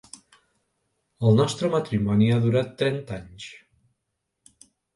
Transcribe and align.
El 1.27 1.37
nostre 1.41 1.69
matrimoni 1.75 2.31
ha 2.37 2.41
durat 2.47 2.73
trenta 2.81 3.21
anys. 3.21 3.49